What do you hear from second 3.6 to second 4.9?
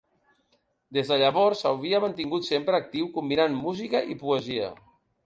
música i poesia.